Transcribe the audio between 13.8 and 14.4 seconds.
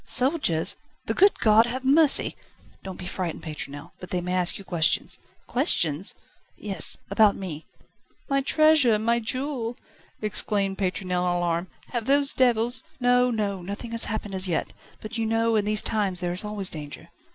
has happened